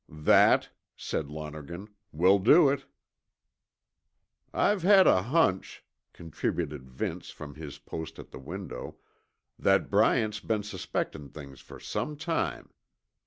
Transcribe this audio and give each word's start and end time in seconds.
"That," 0.09 0.69
said 0.97 1.29
Lonergan, 1.29 1.87
"will 2.11 2.39
do 2.39 2.69
it." 2.69 2.87
"I've 4.51 4.81
had 4.81 5.05
a 5.05 5.21
hunch," 5.21 5.85
contributed 6.11 6.89
Vince 6.89 7.29
from 7.29 7.53
his 7.53 7.77
post 7.77 8.17
at 8.17 8.31
the 8.31 8.39
window, 8.39 8.95
"that 9.59 9.91
Bryant's 9.91 10.39
been 10.39 10.63
suspectin' 10.63 11.29
things 11.29 11.61
for 11.61 11.79
some 11.79 12.17
time. 12.17 12.71